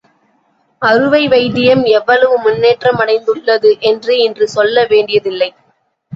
அறுவை 0.81 1.27
வைத்தியம் 1.27 1.83
எவ்வளவு 1.89 2.35
முன்னேற்றமடைந்துள்ளது 2.39 3.79
என்று 3.81 4.15
இன்று 4.19 4.47
சொல்ல 4.47 4.85
வேண்டியதில்லை. 4.85 5.51